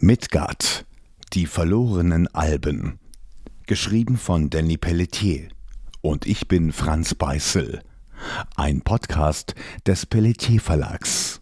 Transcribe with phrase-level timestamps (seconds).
[0.00, 0.86] Midgard,
[1.32, 3.00] die verlorenen Alben.
[3.66, 5.48] Geschrieben von Danny Pelletier.
[6.02, 7.82] Und ich bin Franz Beißel.
[8.54, 9.56] Ein Podcast
[9.86, 11.40] des Pelletier Verlags.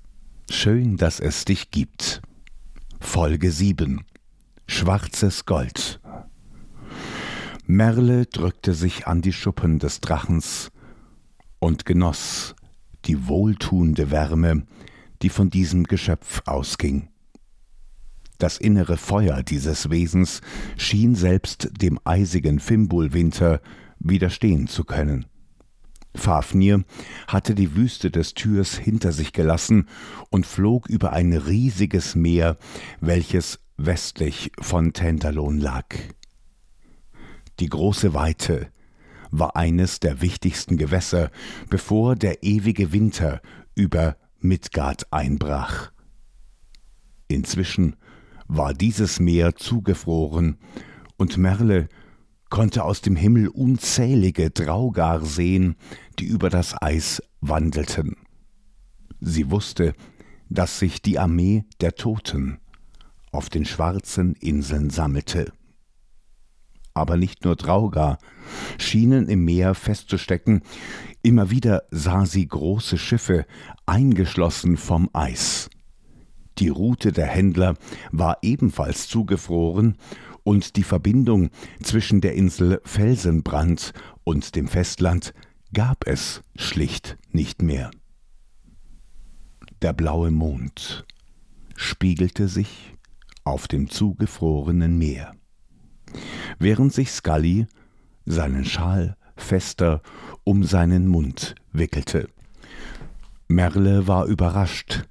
[0.51, 2.23] Schön, dass es dich gibt.
[2.99, 4.03] Folge 7.
[4.67, 6.01] Schwarzes Gold.
[7.67, 10.71] Merle drückte sich an die Schuppen des Drachens
[11.59, 12.55] und genoss
[13.05, 14.67] die wohltuende Wärme,
[15.21, 17.11] die von diesem Geschöpf ausging.
[18.39, 20.43] Das innere Feuer dieses Wesens
[20.77, 23.61] schien selbst dem eisigen Fimbulwinter
[23.99, 25.27] widerstehen zu können.
[26.15, 26.85] Fafnir
[27.29, 29.89] hatte die Wüste des Türs hinter sich gelassen
[30.31, 32.57] und flog über ein riesiges Meer,
[33.01, 35.87] welches westlich von Tentalon lag.
[37.61, 38.69] Die große Weite
[39.31, 41.31] war eines der wichtigsten Gewässer,
[41.69, 43.41] bevor der ewige Winter
[43.75, 45.91] über Midgard einbrach.
[47.29, 47.97] Inzwischen
[48.49, 50.59] war dieses Meer zugefroren,
[51.17, 51.89] und Merle
[52.51, 55.77] konnte aus dem Himmel unzählige Draugar sehen,
[56.19, 58.17] die über das Eis wandelten.
[59.21, 59.95] Sie wusste,
[60.49, 62.59] dass sich die Armee der Toten
[63.33, 65.53] auf den schwarzen Inseln sammelte.
[66.95, 68.19] Aber nicht nur Draugar
[68.79, 70.63] schienen im Meer festzustecken,
[71.23, 73.45] immer wieder sah sie große Schiffe,
[73.85, 75.69] eingeschlossen vom Eis.
[76.59, 77.77] Die Route der Händler
[78.13, 79.97] war ebenfalls zugefroren
[80.43, 81.51] und die Verbindung
[81.83, 83.93] zwischen der Insel Felsenbrand
[84.25, 85.35] und dem Festland
[85.75, 87.91] gab es schlicht nicht mehr.
[89.83, 91.05] Der blaue Mond
[91.75, 92.95] spiegelte sich
[93.45, 95.35] auf dem zugefrorenen Meer,
[96.59, 97.67] während sich Scully
[98.25, 100.01] seinen Schal fester
[100.45, 102.29] um seinen Mund wickelte.
[103.49, 105.05] Merle war überrascht,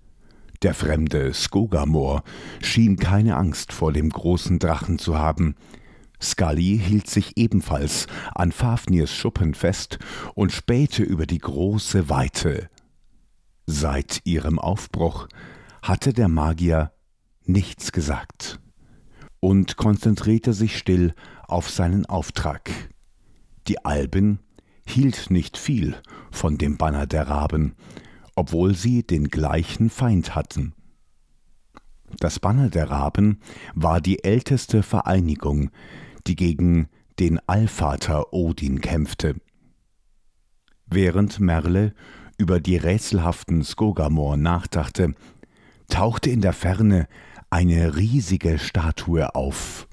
[0.66, 2.24] der fremde Skogamor
[2.60, 5.54] schien keine Angst vor dem großen Drachen zu haben.
[6.20, 10.00] Scully hielt sich ebenfalls an Fafnirs Schuppen fest
[10.34, 12.68] und spähte über die große Weite.
[13.68, 15.28] Seit ihrem Aufbruch
[15.84, 16.94] hatte der Magier
[17.44, 18.60] nichts gesagt
[19.40, 21.14] und konzentrierte sich still
[21.48, 22.72] auf seinen Auftrag.
[23.68, 24.40] Die Alben
[24.88, 25.96] hielt nicht viel
[26.32, 27.76] von dem Banner der Raben,
[28.36, 30.74] obwohl sie den gleichen Feind hatten.
[32.20, 33.40] Das Banner der Raben
[33.74, 35.72] war die älteste Vereinigung,
[36.28, 36.88] die gegen
[37.20, 39.36] den Allvater Odin kämpfte.
[40.86, 41.94] Während Merle
[42.38, 45.16] über die rätselhaften Skogamor nachdachte,
[45.88, 47.08] tauchte in der Ferne
[47.50, 49.88] eine riesige Statue auf.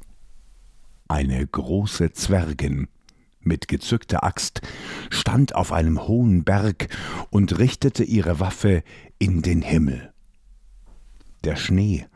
[1.09, 2.89] Eine große Zwergin
[3.45, 4.61] mit gezückter Axt,
[5.11, 6.89] stand auf einem hohen Berg
[7.31, 8.83] und richtete ihre Waffe
[9.19, 10.13] in den Himmel.
[11.45, 12.07] Der Schnee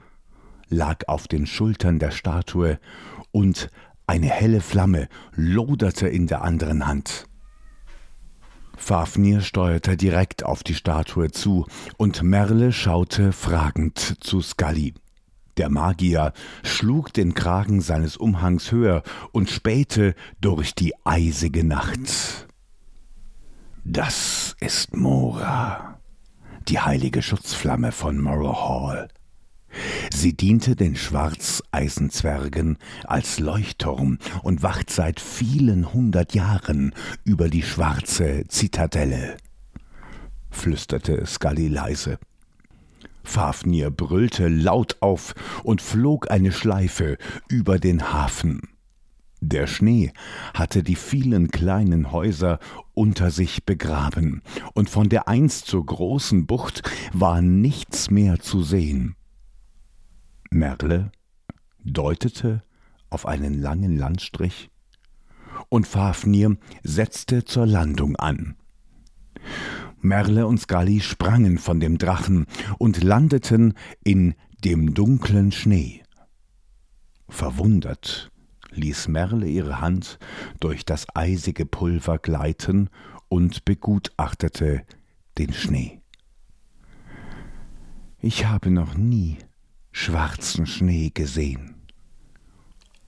[0.68, 2.78] lag auf den Schultern der Statue
[3.32, 3.70] und
[4.06, 7.26] eine helle Flamme loderte in der anderen Hand.
[8.76, 11.66] Fafnir steuerte direkt auf die Statue zu,
[11.96, 14.94] und Merle schaute fragend zu Scully.
[15.56, 19.02] Der Magier schlug den Kragen seines Umhangs höher
[19.32, 22.46] und spähte durch die eisige Nacht.
[23.84, 25.98] Das ist Mora,
[26.68, 29.08] die heilige Schutzflamme von Morrow Hall.
[30.12, 36.94] Sie diente den Schwarzeisenzwergen als Leuchtturm und wacht seit vielen hundert Jahren
[37.24, 39.36] über die schwarze Zitadelle,
[40.50, 42.18] flüsterte Scully leise.
[43.26, 48.62] Fafnir brüllte laut auf und flog eine Schleife über den Hafen.
[49.40, 50.12] Der Schnee
[50.54, 52.58] hatte die vielen kleinen Häuser
[52.94, 54.42] unter sich begraben,
[54.72, 56.82] und von der einst so großen Bucht
[57.12, 59.14] war nichts mehr zu sehen.
[60.50, 61.12] Merle
[61.84, 62.62] deutete
[63.10, 64.70] auf einen langen Landstrich,
[65.68, 68.56] und Fafnir setzte zur Landung an.
[70.00, 72.46] Merle und Scully sprangen von dem Drachen
[72.78, 73.74] und landeten
[74.04, 74.34] in
[74.64, 76.02] dem dunklen Schnee.
[77.28, 78.30] Verwundert
[78.70, 80.18] ließ Merle ihre Hand
[80.60, 82.90] durch das eisige Pulver gleiten
[83.28, 84.82] und begutachtete
[85.38, 86.00] den Schnee.
[88.20, 89.38] Ich habe noch nie
[89.92, 91.74] schwarzen Schnee gesehen,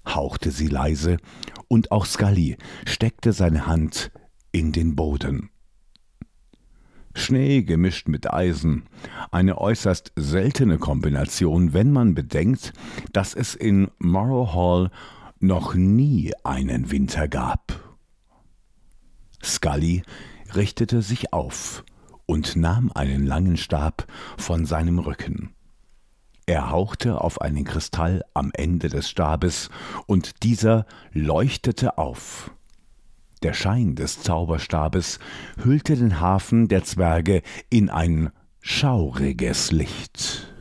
[0.06, 1.19] hauchte sie leise,
[1.69, 2.56] und auch Scully
[2.87, 4.11] steckte seine Hand
[4.52, 5.50] in den Boden.
[7.14, 8.84] Schnee gemischt mit Eisen.
[9.31, 12.72] Eine äußerst seltene Kombination, wenn man bedenkt,
[13.12, 14.90] dass es in Morrow Hall
[15.40, 17.81] noch nie einen Winter gab.
[19.43, 20.02] Scully
[20.55, 21.84] richtete sich auf
[22.26, 24.06] und nahm einen langen Stab
[24.37, 25.55] von seinem Rücken.
[26.46, 29.69] Er hauchte auf einen Kristall am Ende des Stabes,
[30.06, 32.52] und dieser leuchtete auf.
[33.43, 35.20] Der Schein des Zauberstabes
[35.62, 38.31] hüllte den Hafen der Zwerge in ein
[38.61, 40.52] schauriges Licht.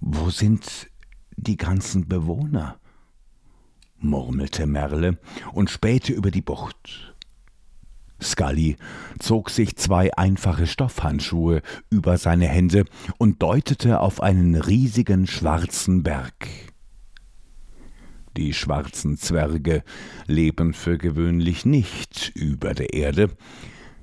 [0.00, 0.88] Wo sind
[1.36, 2.78] die ganzen Bewohner?
[3.98, 5.18] murmelte Merle
[5.52, 7.14] und spähte über die Bucht.
[8.20, 8.76] Scully
[9.18, 12.84] zog sich zwei einfache Stoffhandschuhe über seine Hände
[13.18, 16.48] und deutete auf einen riesigen schwarzen Berg.
[18.36, 19.82] Die schwarzen Zwerge
[20.26, 23.30] leben für gewöhnlich nicht über der Erde.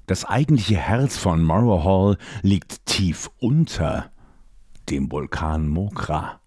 [0.07, 4.12] Das eigentliche Herz von Morrow Hall liegt tief unter
[4.89, 6.39] dem Vulkan Mokra.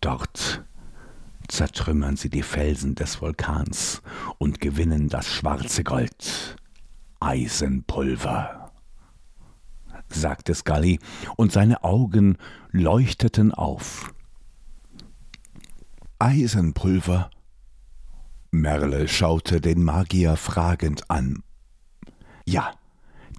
[0.00, 0.64] Dort
[1.46, 4.00] zertrümmern sie die Felsen des Vulkans
[4.38, 6.56] und gewinnen das schwarze Gold.
[7.20, 8.72] Eisenpulver,
[10.08, 10.98] sagte Scully,
[11.36, 12.38] und seine Augen
[12.70, 14.12] leuchteten auf.
[16.22, 17.30] Eisenpulver?
[18.52, 21.42] Merle schaute den Magier fragend an.
[22.46, 22.74] Ja,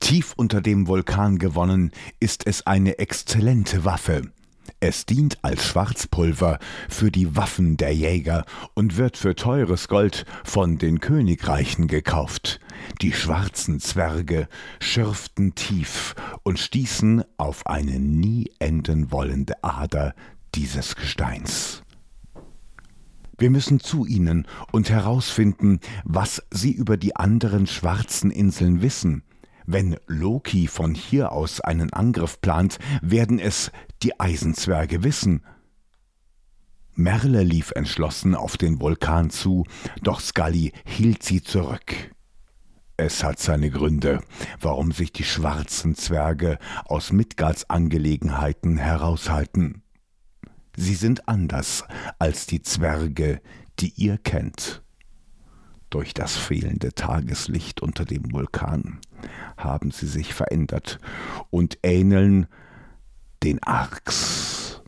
[0.02, 4.24] tief unter dem Vulkan gewonnen ist es eine exzellente Waffe.
[4.82, 6.60] Es dient als Schwarzpulver
[6.90, 8.44] für die Waffen der Jäger
[8.74, 12.60] und wird für teures Gold von den Königreichen gekauft.
[13.02, 14.50] Die schwarzen Zwerge
[14.82, 20.14] schürften tief und stießen auf eine nie enden wollende Ader
[20.54, 21.83] dieses Gesteins.
[23.44, 29.24] Wir müssen zu ihnen und herausfinden, was sie über die anderen schwarzen Inseln wissen.
[29.66, 33.70] Wenn Loki von hier aus einen Angriff plant, werden es
[34.02, 35.44] die Eisenzwerge wissen.
[36.96, 39.66] Merle lief entschlossen auf den Vulkan zu,
[40.02, 41.94] doch Scully hielt sie zurück.
[42.96, 44.24] Es hat seine Gründe,
[44.62, 49.83] warum sich die schwarzen Zwerge aus Midgards Angelegenheiten heraushalten.
[50.76, 51.84] Sie sind anders
[52.20, 53.42] als die Zwerge,
[53.80, 54.82] die ihr kennt.
[55.90, 59.00] Durch das fehlende Tageslicht unter dem Vulkan
[59.58, 61.00] haben sie sich verändert
[61.52, 62.48] und ähneln
[63.44, 64.82] den Arx.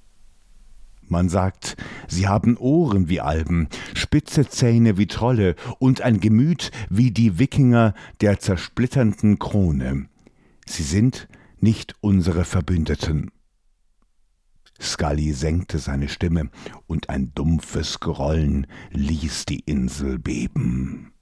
[1.08, 1.78] Man sagt,
[2.08, 7.94] sie haben Ohren wie Alben, spitze Zähne wie Trolle und ein Gemüt wie die Wikinger
[8.22, 10.08] der zersplitternden Krone.
[10.66, 11.28] Sie sind
[11.60, 13.30] nicht unsere Verbündeten.
[14.82, 16.50] Scully senkte seine Stimme,
[16.88, 21.14] und ein dumpfes Grollen ließ die Insel beben.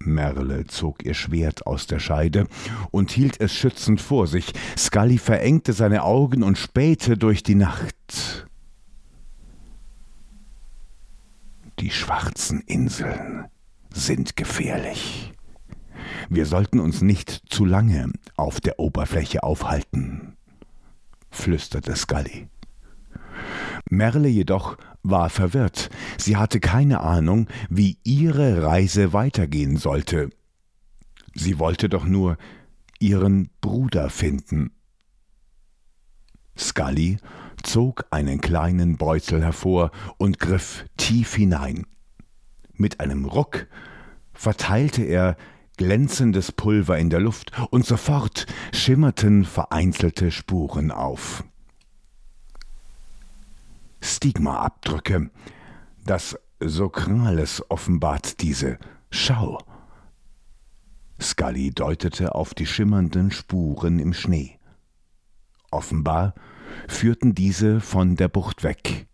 [0.00, 2.46] Merle zog ihr Schwert aus der Scheide
[2.90, 4.52] und hielt es schützend vor sich.
[4.76, 8.46] Scully verengte seine Augen und spähte durch die Nacht.
[11.80, 13.46] Die schwarzen Inseln
[13.92, 15.32] sind gefährlich.
[16.28, 20.37] Wir sollten uns nicht zu lange auf der Oberfläche aufhalten,
[21.30, 22.48] flüsterte Scully.
[23.90, 25.90] Merle jedoch war verwirrt.
[26.18, 30.30] Sie hatte keine Ahnung, wie ihre Reise weitergehen sollte.
[31.34, 32.36] Sie wollte doch nur
[32.98, 34.72] ihren Bruder finden.
[36.56, 37.18] Scully
[37.62, 41.86] zog einen kleinen Beutel hervor und griff tief hinein.
[42.74, 43.66] Mit einem Ruck
[44.32, 45.36] verteilte er
[45.78, 51.44] glänzendes Pulver in der Luft, und sofort schimmerten vereinzelte Spuren auf.
[54.02, 55.30] Stigmaabdrücke.
[56.04, 58.78] Das Sokrales offenbart diese.
[59.10, 59.58] Schau.
[61.20, 64.58] Scully deutete auf die schimmernden Spuren im Schnee.
[65.70, 66.34] Offenbar
[66.86, 69.07] führten diese von der Bucht weg.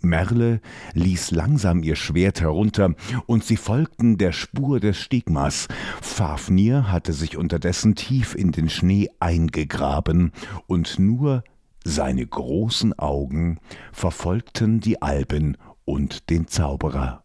[0.00, 0.60] Merle
[0.94, 2.94] ließ langsam ihr Schwert herunter,
[3.26, 5.68] und sie folgten der Spur des Stigmas.
[6.00, 10.32] Fafnir hatte sich unterdessen tief in den Schnee eingegraben,
[10.66, 11.42] und nur
[11.84, 13.58] seine großen Augen
[13.92, 17.24] verfolgten die Alben und den Zauberer.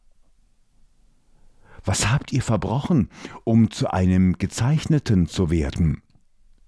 [1.86, 3.10] Was habt ihr verbrochen,
[3.44, 6.02] um zu einem Gezeichneten zu werden?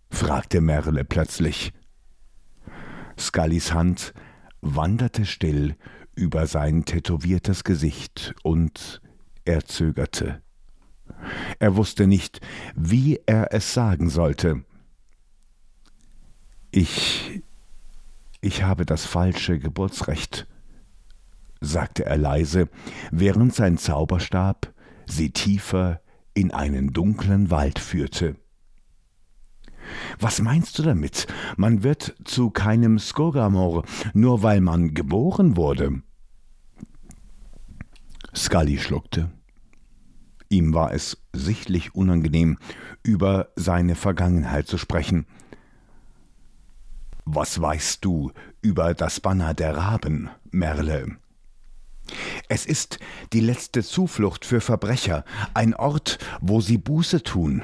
[0.09, 1.71] fragte Merle plötzlich.
[3.17, 4.13] Scullys Hand
[4.65, 5.75] wanderte still
[6.15, 9.01] über sein tätowiertes Gesicht und
[9.45, 10.41] er zögerte.
[11.59, 12.41] Er wusste nicht,
[12.75, 14.65] wie er es sagen sollte.
[16.71, 17.43] Ich
[18.41, 20.45] ich habe das falsche Geburtsrecht,
[21.61, 22.69] sagte er leise,
[23.11, 24.71] während sein Zauberstab
[25.07, 25.99] sie tiefer
[26.35, 28.35] in einen dunklen Wald führte.
[30.19, 31.27] Was meinst du damit?
[31.57, 36.01] Man wird zu keinem Skogamor, nur weil man geboren wurde.
[38.35, 39.31] Scully schluckte.
[40.49, 42.57] Ihm war es sichtlich unangenehm,
[43.03, 45.25] über seine Vergangenheit zu sprechen.
[47.25, 51.17] Was weißt du über das Banner der Raben, Merle?
[52.49, 52.99] Es ist
[53.33, 55.25] die letzte Zuflucht für Verbrecher,
[55.55, 57.63] ein Ort, wo sie Buße tun,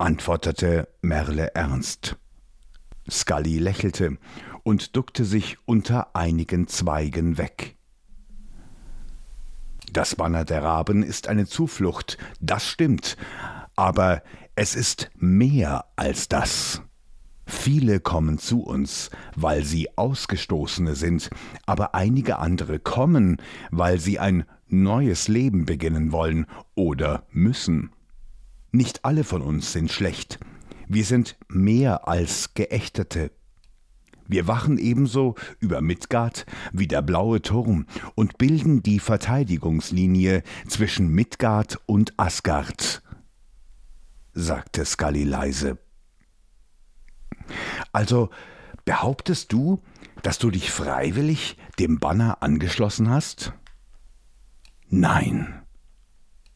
[0.00, 2.16] antwortete Merle ernst.
[3.08, 4.16] Scully lächelte
[4.62, 7.76] und duckte sich unter einigen Zweigen weg.
[9.92, 13.16] Das Banner der Raben ist eine Zuflucht, das stimmt,
[13.76, 14.22] aber
[14.54, 16.82] es ist mehr als das.
[17.44, 21.30] Viele kommen zu uns, weil sie Ausgestoßene sind,
[21.66, 23.38] aber einige andere kommen,
[23.70, 27.90] weil sie ein neues Leben beginnen wollen oder müssen.
[28.72, 30.38] Nicht alle von uns sind schlecht.
[30.86, 33.32] Wir sind mehr als Geächtete.
[34.26, 41.80] Wir wachen ebenso über Midgard wie der blaue Turm und bilden die Verteidigungslinie zwischen Midgard
[41.86, 43.02] und Asgard,
[44.32, 45.78] sagte Scully leise.
[47.92, 48.30] Also
[48.84, 49.82] behauptest du,
[50.22, 53.52] dass du dich freiwillig dem Banner angeschlossen hast?
[54.88, 55.60] Nein,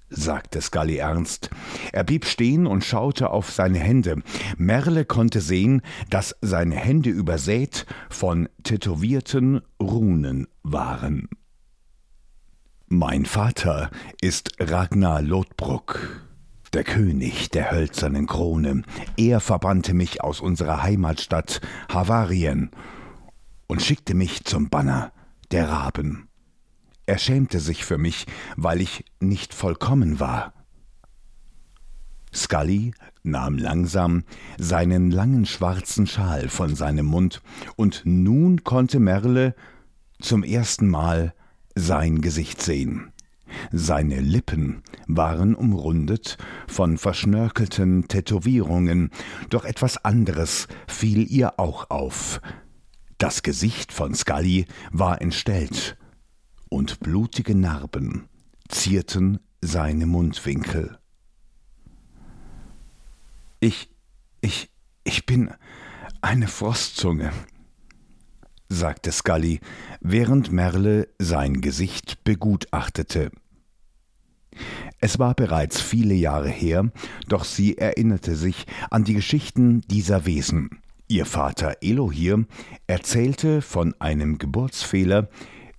[0.09, 1.51] sagte Scully ernst.
[1.93, 4.23] Er blieb stehen und schaute auf seine Hände.
[4.57, 11.29] Merle konnte sehen, dass seine Hände übersät von tätowierten Runen waren.
[12.89, 16.21] Mein Vater ist Ragnar Lodbrok,
[16.73, 18.83] der König der hölzernen Krone.
[19.17, 22.71] Er verbannte mich aus unserer Heimatstadt Havarien
[23.67, 25.13] und schickte mich zum Banner
[25.51, 26.29] der Raben.
[27.07, 30.55] Er schämte sich für mich, weil ich nicht vollkommen war.
[32.33, 32.93] Scully
[33.23, 34.25] nahm langsam
[34.59, 37.43] seinen langen schwarzen Schal von seinem Mund,
[37.77, 39.55] und nun konnte Merle
[40.21, 41.35] zum ersten Mal
[41.75, 43.13] sein Gesicht sehen.
[43.71, 49.11] Seine Lippen waren umrundet von verschnörkelten Tätowierungen,
[49.51, 52.41] doch etwas anderes fiel ihr auch auf.
[53.19, 55.97] Das Gesicht von Scully war entstellt
[56.69, 58.29] und blutige Narben
[58.69, 60.99] zierten seine Mundwinkel.
[63.61, 63.89] Ich,
[64.41, 64.71] ich,
[65.05, 65.51] ich bin
[66.21, 67.33] eine Frostzunge,
[68.69, 69.61] sagte Scully,
[70.01, 73.31] während Merle sein Gesicht begutachtete.
[75.01, 76.91] Es war bereits viele Jahre her,
[77.29, 80.81] doch sie erinnerte sich an die Geschichten dieser Wesen.
[81.09, 82.47] Ihr Vater Elohir
[82.87, 85.29] erzählte von einem Geburtsfehler,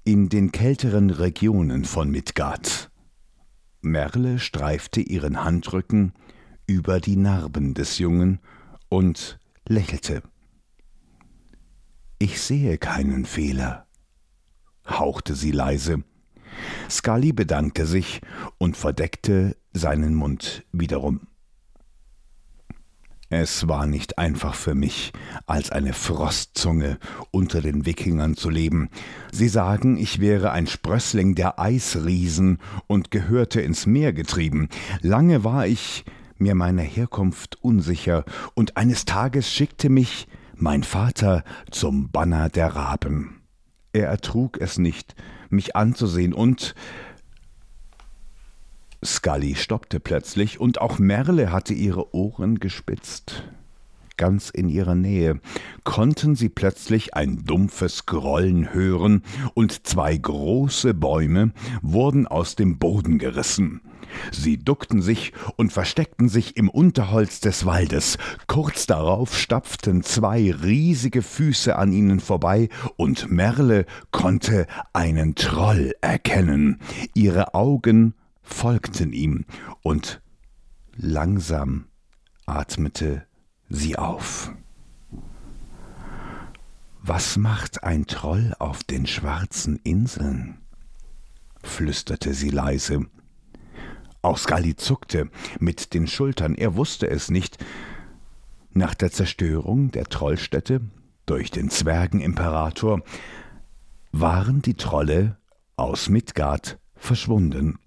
[0.05, 2.91] in den kälteren Regionen von Midgard.
[3.81, 6.13] Merle streifte ihren Handrücken
[6.67, 8.39] über die Narben des Jungen
[8.87, 10.21] und lächelte.
[12.19, 13.87] Ich sehe keinen Fehler,
[14.87, 16.03] hauchte sie leise.
[16.87, 18.21] Scully bedankte sich
[18.59, 21.27] und verdeckte seinen Mund wiederum.
[23.29, 25.11] Es war nicht einfach für mich,
[25.47, 26.99] als eine Frostzunge
[27.31, 28.89] unter den Wikingern zu leben.
[29.31, 34.69] Sie sagen, ich wäre ein Sprössling der Eisriesen und gehörte ins Meer getrieben.
[35.01, 36.05] Lange war ich
[36.37, 43.41] mir meiner Herkunft unsicher, und eines Tages schickte mich mein Vater zum Banner der Raben.
[43.93, 45.15] Er ertrug es nicht,
[45.49, 46.75] mich anzusehen, und
[49.05, 53.43] Scully stoppte plötzlich, und auch Merle hatte ihre Ohren gespitzt.
[54.17, 55.41] Ganz in ihrer Nähe
[55.83, 63.19] konnten sie plötzlich ein dumpfes Grollen hören, und zwei große Bäume wurden aus dem Boden
[63.19, 63.81] gerissen.
[64.31, 68.17] Sie duckten sich und versteckten sich im Unterholz des Waldes.
[68.47, 76.79] Kurz darauf stapften zwei riesige Füße an ihnen vorbei, und Merle konnte einen Troll erkennen.
[77.13, 78.13] Ihre Augen
[78.45, 79.45] folgten ihm,
[79.81, 80.21] und
[80.95, 81.85] langsam
[82.45, 83.25] atmete
[83.69, 84.53] sie auf.
[87.01, 90.61] Was macht ein Troll auf den schwarzen Inseln?
[91.61, 93.05] flüsterte sie leise.
[94.21, 97.63] Auch Scully zuckte mit den Schultern, er wusste es nicht.
[98.71, 100.81] Nach der Zerstörung der Trollstätte
[101.25, 103.01] durch den Zwergenimperator
[104.11, 105.37] waren die Trolle
[105.75, 107.77] aus Midgard verschwunden.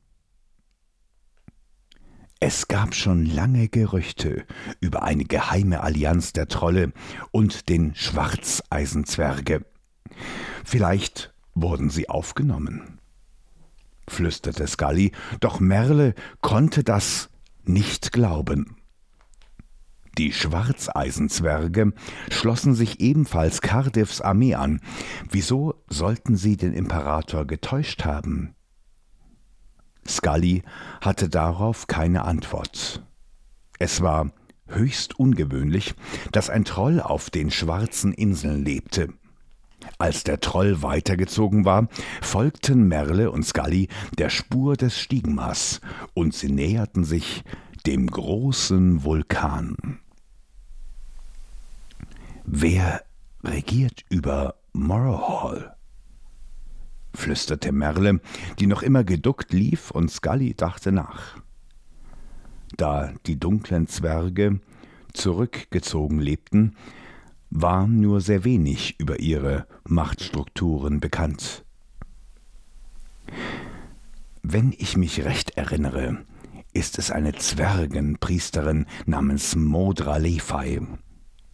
[2.41, 4.45] Es gab schon lange Gerüchte
[4.81, 6.93] über eine geheime Allianz der Trolle
[7.33, 9.65] und den Schwarzeisenzwerge.
[10.65, 13.01] Vielleicht wurden sie aufgenommen,
[14.07, 17.29] flüsterte Scully, doch Merle konnte das
[17.65, 18.77] nicht glauben.
[20.17, 21.93] Die Schwarzeisenzwerge
[22.31, 24.81] schlossen sich ebenfalls Cardiffs Armee an.
[25.29, 28.55] Wieso sollten sie den Imperator getäuscht haben?
[30.09, 30.63] Scully
[31.01, 33.03] hatte darauf keine Antwort.
[33.79, 34.33] Es war
[34.67, 35.95] höchst ungewöhnlich,
[36.33, 39.09] dass ein Troll auf den schwarzen Inseln lebte.
[39.99, 41.89] Als der Troll weitergezogen war,
[42.21, 43.89] folgten Merle und Scully
[44.19, 45.81] der Spur des Stigmas
[46.15, 47.45] und sie näherten sich
[47.87, 50.01] dem großen Vulkan.
[52.45, 53.05] Wer
[53.45, 55.78] regiert über Morrowhall?
[57.29, 58.21] Flüsterte Merle,
[58.59, 61.37] die noch immer geduckt lief, und Scully dachte nach.
[62.79, 64.61] Da die dunklen Zwerge
[65.13, 66.75] zurückgezogen lebten,
[67.51, 71.67] war nur sehr wenig über ihre Machtstrukturen bekannt.
[74.43, 76.25] Wenn ich mich recht erinnere,
[76.73, 80.81] ist es eine Zwergenpriesterin namens Modra Lephai.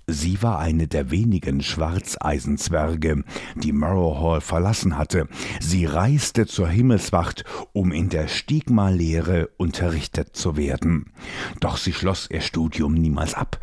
[0.07, 5.29] Sie war eine der wenigen Schwarzeisenzwerge, die Morrowhall verlassen hatte.
[5.61, 11.13] Sie reiste zur Himmelswacht, um in der Stigma-Lehre unterrichtet zu werden.
[11.61, 13.59] Doch sie schloss ihr Studium niemals ab.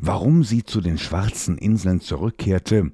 [0.00, 2.90] Warum sie zu den schwarzen Inseln zurückkehrte,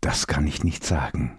[0.00, 1.38] das kann ich nicht sagen.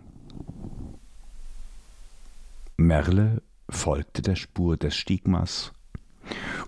[2.77, 5.73] Merle folgte der Spur des Stigmas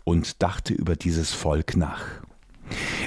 [0.03, 2.26] und dachte über dieses Volk nach.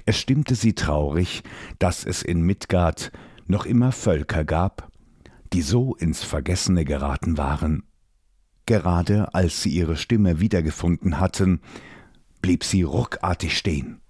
[0.06, 1.42] Es stimmte sie traurig,
[1.78, 3.12] dass es in Midgard
[3.46, 4.90] noch immer Völker gab,
[5.52, 7.84] die so ins Vergessene geraten waren.
[8.66, 11.60] Gerade als sie ihre Stimme wiedergefunden hatten,
[12.40, 14.00] blieb sie ruckartig stehen.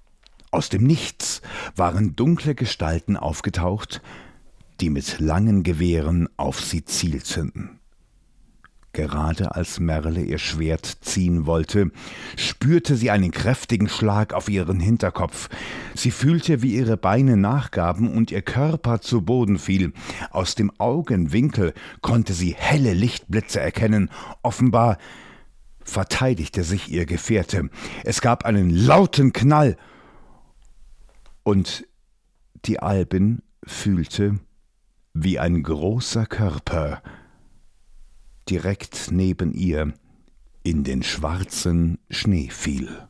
[0.50, 1.42] Aus dem Nichts
[1.76, 4.02] waren dunkle Gestalten aufgetaucht,
[4.80, 7.79] die mit langen Gewehren auf sie zielten.
[8.92, 11.90] Gerade als Merle ihr Schwert ziehen wollte,
[12.36, 15.48] spürte sie einen kräftigen Schlag auf ihren Hinterkopf.
[15.94, 19.92] Sie fühlte, wie ihre Beine nachgaben und ihr Körper zu Boden fiel.
[20.30, 24.10] Aus dem Augenwinkel konnte sie helle Lichtblitze erkennen.
[24.42, 24.98] Offenbar
[25.84, 27.70] verteidigte sich ihr Gefährte.
[28.04, 29.76] Es gab einen lauten Knall,
[31.42, 31.86] und
[32.64, 34.38] die Albin fühlte,
[35.14, 37.02] wie ein großer Körper
[38.50, 39.94] direkt neben ihr
[40.62, 43.06] in den schwarzen Schnee fiel.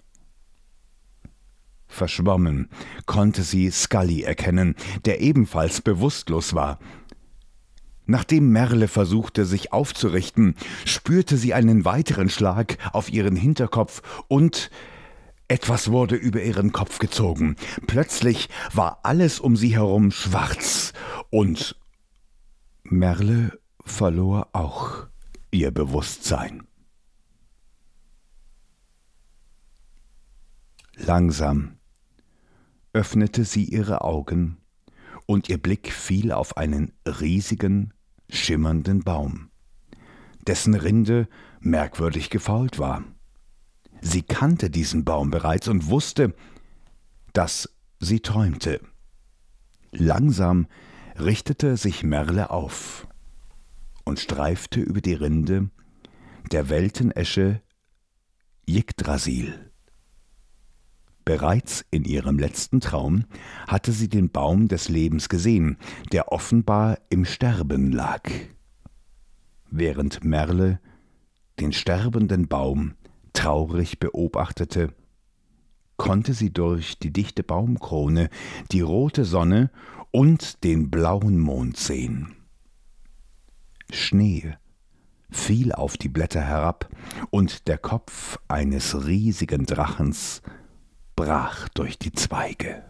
[1.89, 2.69] Verschwommen
[3.07, 6.79] konnte sie Scully erkennen, der ebenfalls bewusstlos war.
[8.07, 14.71] Nachdem Merle versuchte, sich aufzurichten, spürte sie einen weiteren Schlag auf ihren Hinterkopf und
[15.49, 17.57] etwas wurde über ihren Kopf gezogen.
[17.87, 20.93] Plötzlich war alles um sie herum schwarz
[21.31, 21.77] und
[22.85, 25.09] Merle verlor auch
[25.51, 26.67] ihr Bewusstsein.
[30.97, 31.77] Langsam
[32.93, 34.59] öffnete sie ihre Augen
[35.27, 37.95] und ihr Blick fiel auf einen riesigen,
[38.29, 39.51] schimmernden Baum,
[40.47, 41.29] dessen Rinde
[41.61, 43.05] merkwürdig gefault war.
[44.01, 46.35] Sie kannte diesen Baum bereits und wusste,
[47.33, 48.81] dass sie träumte.
[49.93, 50.67] Langsam
[51.19, 53.07] richtete sich Merle auf
[54.11, 55.71] und streifte über die Rinde
[56.51, 57.63] der Weltenesche
[58.69, 59.71] Yggdrasil.
[61.25, 63.27] Bereits in ihrem letzten Traum
[63.69, 65.77] hatte sie den Baum des Lebens gesehen,
[66.11, 68.29] der offenbar im Sterben lag.
[69.71, 70.81] Während Merle
[71.61, 72.95] den sterbenden Baum
[73.33, 74.93] traurig beobachtete,
[75.99, 78.29] konnte sie durch die dichte Baumkrone
[78.73, 79.71] die rote Sonne
[80.11, 82.35] und den blauen Mond sehen.
[83.97, 84.55] Schnee
[85.31, 86.89] fiel auf die Blätter herab,
[87.31, 90.43] und der Kopf eines riesigen Drachens
[91.17, 92.83] brach durch die Zweige.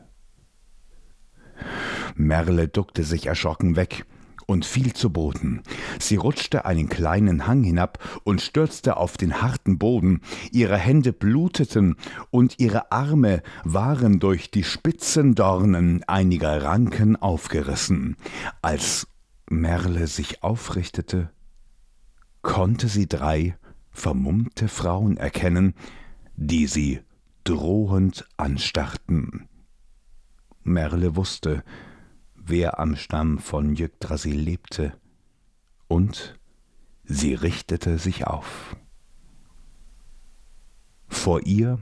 [2.15, 4.07] Merle duckte sich erschrocken weg
[4.47, 5.63] und fiel zu Boden.
[6.01, 10.23] Sie rutschte einen kleinen Hang hinab und stürzte auf den harten Boden.
[10.51, 11.97] Ihre Hände bluteten
[12.31, 18.17] und ihre Arme waren durch die spitzen Dornen einiger Ranken aufgerissen.
[18.61, 19.07] Als
[19.53, 21.33] Merle sich aufrichtete,
[22.41, 23.59] konnte sie drei
[23.91, 25.75] vermummte Frauen erkennen,
[26.37, 27.01] die sie
[27.43, 29.49] drohend anstarrten.
[30.63, 31.65] Merle wusste,
[32.37, 34.97] wer am Stamm von Yggdrasil lebte,
[35.89, 36.39] und
[37.03, 38.77] sie richtete sich auf.
[41.09, 41.81] Vor ihr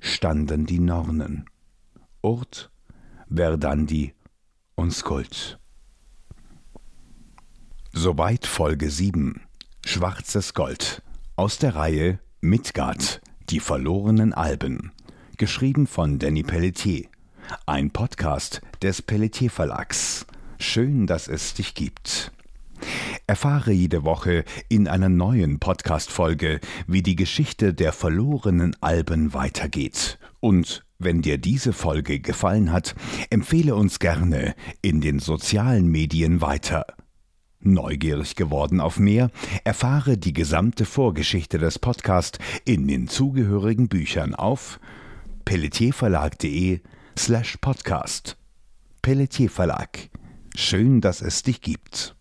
[0.00, 1.44] standen die Nornen,
[2.22, 2.70] Urt,
[3.28, 4.14] Verdandi
[4.76, 5.61] und Skuld.
[7.94, 9.42] Soweit Folge 7.
[9.84, 11.02] Schwarzes Gold.
[11.36, 13.20] Aus der Reihe Midgard.
[13.50, 14.92] Die verlorenen Alben.
[15.36, 17.04] Geschrieben von Danny Pelletier.
[17.66, 20.26] Ein Podcast des Pelletier Verlags.
[20.58, 22.32] Schön, dass es dich gibt.
[23.26, 30.82] Erfahre jede Woche in einer neuen Podcast-Folge, wie die Geschichte der verlorenen Alben weitergeht Und
[30.98, 32.94] wenn dir diese Folge gefallen hat,
[33.28, 36.86] empfehle uns gerne in den sozialen Medien weiter.
[37.62, 39.30] Neugierig geworden auf mehr,
[39.62, 44.80] erfahre die gesamte Vorgeschichte des Podcasts in den zugehörigen Büchern auf
[45.44, 46.80] pelletierverlag.de
[47.16, 48.36] slash podcast.
[49.00, 50.10] Pelletier Verlag.
[50.56, 52.16] Schön, dass es dich gibt.